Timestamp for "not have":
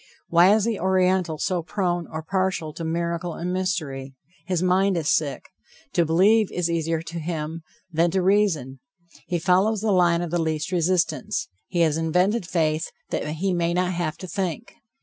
13.75-14.17